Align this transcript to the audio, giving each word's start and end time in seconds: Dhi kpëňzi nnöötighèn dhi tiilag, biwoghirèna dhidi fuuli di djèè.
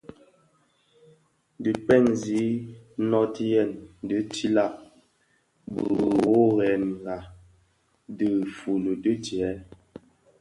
Dhi 1.63 1.71
kpëňzi 1.83 2.43
nnöötighèn 3.03 3.71
dhi 4.07 4.17
tiilag, 4.31 4.73
biwoghirèna 5.73 7.15
dhidi 8.17 8.49
fuuli 8.57 8.91
di 9.03 9.11
djèè. 9.23 9.53